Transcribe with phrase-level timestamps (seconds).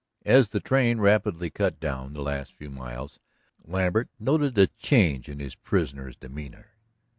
[0.25, 3.19] As the train rapidly cut down the last few miles,
[3.63, 6.71] Lambert noted a change in his prisoner's demeanor.